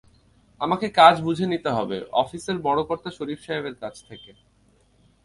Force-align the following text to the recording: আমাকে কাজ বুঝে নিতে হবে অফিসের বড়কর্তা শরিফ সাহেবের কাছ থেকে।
আমাকে 0.61 0.87
কাজ 0.91 1.15
বুঝে 1.21 1.45
নিতে 1.47 1.69
হবে 1.69 1.97
অফিসের 2.13 2.57
বড়কর্তা 2.59 3.09
শরিফ 3.11 3.39
সাহেবের 3.43 3.75
কাছ 3.75 3.95
থেকে। 4.07 4.31